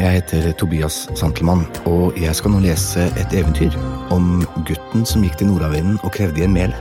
[0.00, 3.74] Jeg heter Tobias Santelmann, og jeg skal nå lese et eventyr
[4.14, 6.72] om gutten som gikk til nordavinden og krevde igjen mel.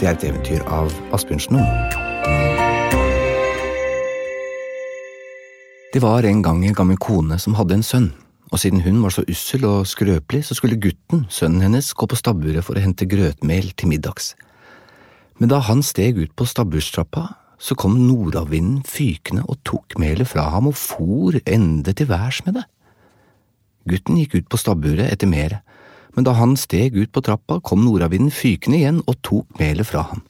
[0.00, 1.60] Det er et eventyr av Asbjørnsen.
[5.92, 8.08] Det var en gang en gammel kone som hadde en sønn,
[8.48, 12.16] og siden hun var så ussel og skrøpelig, så skulle gutten, sønnen hennes, gå på
[12.16, 14.32] stabburet for å hente grøtmel til middags.
[15.36, 17.26] Men da han steg ut på stabburstrappa,
[17.58, 22.60] så kom nordavinden fykende og tok melet fra ham og for ende til værs med
[22.60, 22.66] det.
[23.88, 25.64] Gutten gikk ut på stabburet etter melet,
[26.14, 30.04] men da han steg ut på trappa, kom nordavinden fykende igjen og tok melet fra
[30.10, 30.22] ham,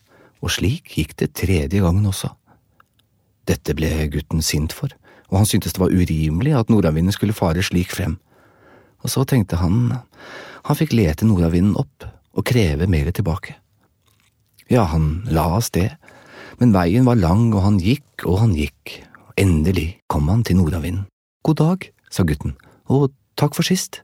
[0.45, 2.33] og slik gikk det tredje gangen også.
[3.48, 4.92] Dette ble gutten sint for,
[5.28, 8.19] og han syntes det var urimelig at nordavinden skulle fare slik frem.
[9.05, 9.98] Og så tenkte han
[10.69, 12.05] han fikk lete nordavinden opp
[12.36, 13.55] og kreve melet tilbake.
[14.69, 15.95] Ja, han la av sted,
[16.59, 18.98] men veien var lang og han gikk og han gikk,
[19.39, 21.06] endelig kom han til nordavinden.
[21.47, 22.56] God dag, sa gutten,
[22.91, 24.03] og takk for sist.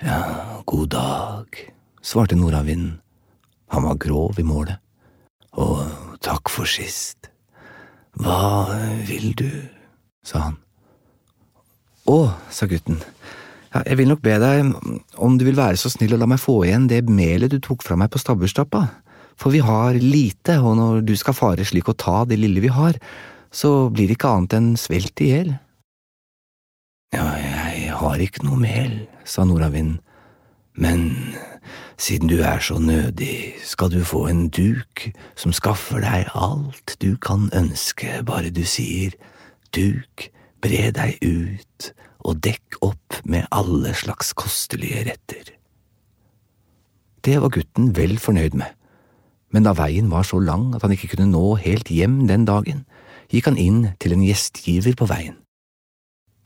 [0.00, 1.58] Ja, god dag,
[2.02, 3.00] svarte nordavinden.
[3.70, 4.80] Han var grov i målet.
[5.58, 5.82] Og
[6.22, 7.30] takk for sist.
[8.18, 8.70] Hva
[9.06, 9.50] vil du?
[10.26, 10.56] sa han.
[12.10, 12.18] Å,
[12.52, 12.98] sa gutten,
[13.70, 14.72] ja, jeg vil nok be deg
[15.22, 17.84] om du vil være så snill å la meg få igjen det melet du tok
[17.86, 18.82] fra meg på stabburstrappa,
[19.40, 22.72] for vi har lite, og når du skal fare slik å ta det lille vi
[22.72, 22.98] har,
[23.50, 25.54] så blir det ikke annet enn svelt i hjel.
[27.16, 29.98] Ja, jeg har ikke noe mel, sa nordavinden,
[30.78, 31.08] men
[32.00, 37.16] siden du er så nødig, skal du få en duk som skaffer deg alt du
[37.20, 39.16] kan ønske, bare du sier
[39.76, 40.28] duk,
[40.62, 45.54] bre deg ut og dekk opp med alle slags kostelige retter.
[47.24, 48.70] Det var gutten vel fornøyd med,
[49.50, 52.84] men da veien var så lang at han ikke kunne nå helt hjem den dagen,
[53.30, 55.36] gikk han inn til en gjestgiver på veien.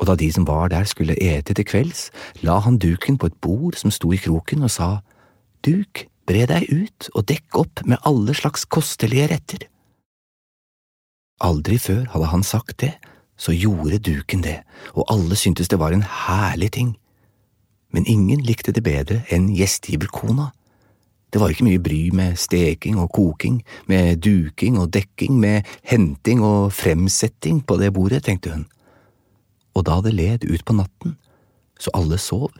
[0.00, 2.08] Og da de som var der skulle ete til kvelds,
[2.42, 4.90] la han duken på et bord som sto i kroken og sa,
[5.64, 9.68] Duk, bre deg ut og dekk opp med alle slags kostelige retter.
[11.45, 12.95] Aldri før hadde han sagt det,
[13.36, 14.61] så gjorde duken det,
[14.95, 16.95] og alle syntes det var en herlig ting.
[17.95, 20.51] Men ingen likte det bedre enn gjestgiverkona.
[21.34, 23.56] Det var ikke mye bry med steking og koking,
[23.90, 28.68] med duking og dekking, med henting og fremsetting på det bordet, tenkte hun.
[29.74, 31.17] Og da det led ut på natten,
[31.74, 32.52] så alle sov,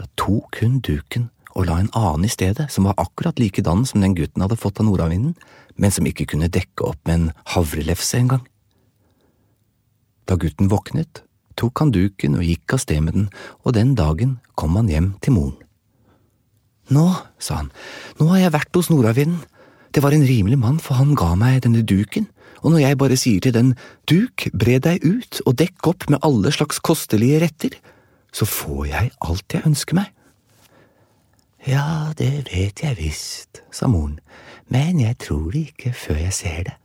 [0.00, 4.00] da tok hun duken og la en annen i stedet, som var akkurat likedan som
[4.00, 5.36] den gutten hadde fått av nordavinden,
[5.76, 8.44] men som ikke kunne dekke opp med en havrelefse engang.
[10.24, 11.26] Da gutten våknet,
[11.60, 13.32] tok han duken og gikk av sted med den,
[13.68, 15.58] og den dagen kom han hjem til moren.
[16.94, 17.06] Nå,
[17.42, 17.70] sa han,
[18.18, 19.44] nå har jeg vært hos nordavinden.
[19.92, 22.28] Det var en rimelig mann, for han ga meg denne duken,
[22.62, 23.74] og når jeg bare sier til den
[24.10, 27.76] duk, bre deg ut og dekk opp med alle slags kostelige retter,
[28.34, 30.12] så får jeg alt jeg ønsker meg.
[31.66, 34.18] Ja, det vet jeg visst, sa moren,
[34.72, 36.76] men jeg tror det ikke før jeg ser det.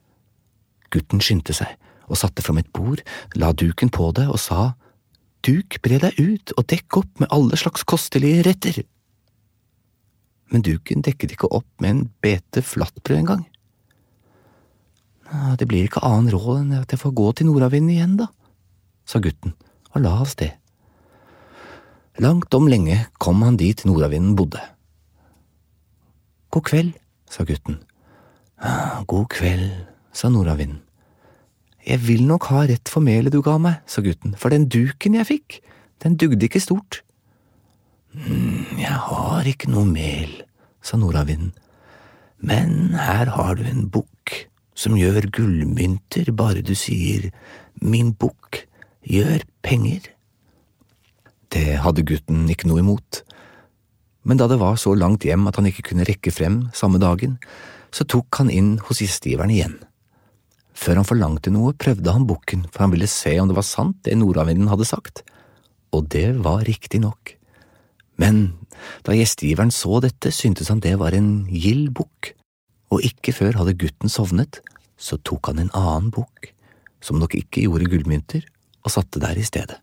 [0.94, 1.76] Gutten skyndte seg
[2.10, 3.02] og satte fram et bord,
[3.40, 4.74] la duken på det og sa
[5.44, 8.78] Duk, bre deg ut og dekk opp med alle slags kostelige retter.
[10.54, 13.44] Men duken dekket ikke opp med en bete flatbrød engang.
[15.58, 18.28] Det blir ikke annen råd enn at jeg får gå til nordavinden igjen, da,
[19.10, 19.56] sa gutten
[19.94, 20.54] og la av sted.
[22.22, 24.62] Langt om lenge kom han dit nordavinden bodde.
[26.54, 26.92] God kveld,
[27.26, 27.80] sa gutten.
[29.10, 29.72] God kveld,
[30.14, 30.84] sa nordavinden.
[31.84, 35.18] Jeg vil nok ha rett for melet du ga meg, sa gutten, for den duken
[35.18, 35.58] jeg fikk,
[36.06, 37.02] den dugde ikke stort.
[38.14, 40.44] «Mm, jeg har ikke noe mel,
[40.86, 41.54] sa nordavinden,
[42.44, 44.36] men her har du en bukk
[44.78, 47.30] som gjør gullmynter bare du sier
[47.82, 48.66] min bukk
[49.08, 50.12] gjør penger.
[51.54, 53.24] Det hadde gutten ikke noe imot,
[54.24, 57.38] men da det var så langt hjem at han ikke kunne rekke frem samme dagen,
[57.94, 59.78] så tok han inn hos gjestgiveren igjen.
[60.74, 64.00] Før han forlangte noe, prøvde han bukken, for han ville se om det var sant
[64.08, 65.22] det nordavinden hadde sagt,
[65.94, 67.36] og det var riktig nok.
[68.22, 68.44] Men
[69.06, 72.34] da gjestgiveren så dette, syntes han det var en gild bukk,
[72.94, 74.62] og ikke før hadde gutten sovnet,
[74.98, 76.52] så tok han en annen bukk,
[77.04, 78.46] som nok ikke gjorde gullmynter,
[78.84, 79.80] og satte der i stedet.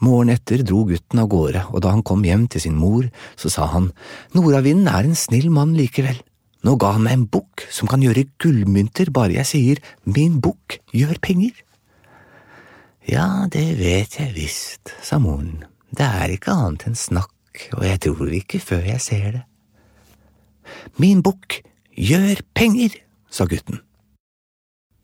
[0.00, 3.04] Morgenen etter dro gutten av gårde, og da han kom hjem til sin mor,
[3.36, 3.90] så sa han,
[4.32, 6.22] Nordavinden er en snill mann likevel.
[6.64, 10.80] Nå ga han meg en bukk som kan gjøre gullmynter bare jeg sier min bukk
[10.96, 11.52] gjør penger.
[13.08, 15.64] Ja, det vet jeg visst, sa moren,
[15.96, 19.44] det er ikke annet enn snakk, og jeg tror ikke før jeg ser det.
[21.02, 21.60] Min bukk
[21.98, 22.94] gjør penger,
[23.30, 23.80] sa gutten.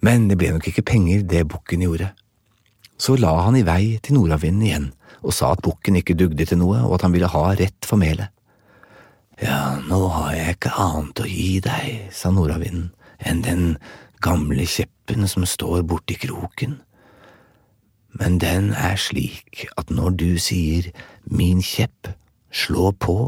[0.04, 2.12] Men det ble nok ikke penger det bukken gjorde.
[2.96, 4.88] Så la han i vei til nordavinden igjen
[5.26, 7.98] og sa at bukken ikke dugde til noe, og at han ville ha rett for
[7.98, 8.30] melet.
[9.42, 13.64] Ja, nå har jeg ikke annet å gi deg, sa nordavinden, enn den
[14.24, 16.78] gamle kjeppen som står borti kroken.
[18.14, 20.90] Men den er slik at når du sier
[21.24, 22.14] min kjepp,
[22.52, 23.18] slå på,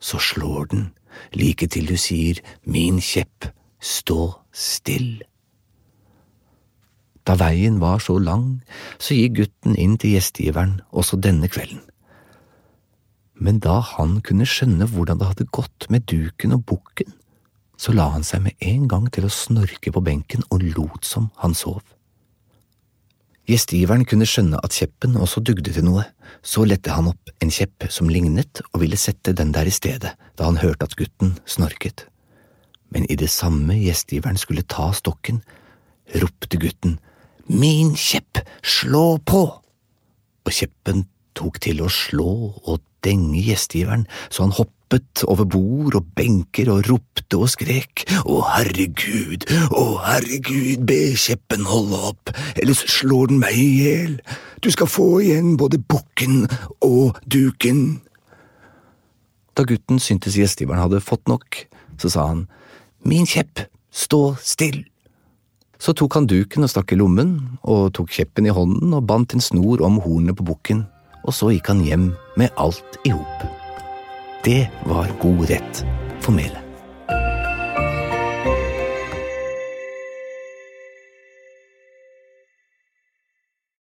[0.00, 0.88] så slår den
[1.34, 3.50] like til du sier min kjepp,
[3.80, 5.20] stå still.
[7.26, 8.60] Da veien var så lang,
[8.98, 11.82] så gikk gutten inn til gjestgiveren også denne kvelden.
[13.40, 17.14] Men da han kunne skjønne hvordan det hadde gått med duken og bukken,
[17.80, 21.30] så la han seg med en gang til å snorke på benken og lot som
[21.40, 21.80] han sov.
[23.48, 26.04] Gjestgiveren kunne skjønne at kjeppen også dugde til noe,
[26.42, 30.12] så lette han opp en kjepp som lignet og ville sette den der i stedet
[30.38, 32.06] da han hørte at gutten snorket.
[32.90, 35.42] Men i det samme gjestgiveren skulle ta stokken,
[36.20, 36.98] ropte gutten
[37.50, 39.42] Min kjepp, slå på!
[40.46, 44.54] Og kjeppen tok til å slå og denge gjestgiveren så han
[44.90, 48.02] hoppet over bord og benker og ropte og skrek.
[48.26, 54.20] Å, herregud, å, herregud, be kjeppen holde opp, ellers slår den meg i hjel.
[54.60, 56.48] Du skal få igjen både bukken
[56.82, 58.00] og duken.
[59.54, 61.66] Da gutten syntes gjestgiveren hadde fått nok,
[62.00, 62.48] så sa han,
[63.06, 64.82] Min kjepp, stå still.
[65.80, 69.32] Så tok han duken og stakk i lommen, og tok kjeppen i hånden og bandt
[69.32, 70.84] en snor om hornet på bukken,
[71.24, 73.59] og så gikk han hjem med alt i hop.
[74.44, 75.84] Det var god rett
[76.20, 76.69] for melet.